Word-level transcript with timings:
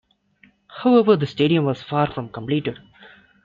However, 0.67 1.15
the 1.15 1.27
stadium 1.27 1.65
was 1.65 1.83
far 1.83 2.11
from 2.11 2.29
completed. 2.29 2.79